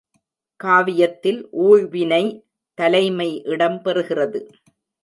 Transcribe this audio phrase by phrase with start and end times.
[0.59, 2.23] காவியத்தில் ஊழ்வினை
[2.77, 4.41] தலைமை இடம் பெறுகிறது.